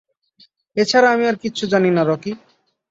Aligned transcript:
এছাড়া 0.77 1.07
আমি 1.11 1.23
আর 1.27 1.35
কিচ্ছু 1.43 1.63
জানি 1.67 1.89
না, 1.91 2.03
রকি। 2.03 2.31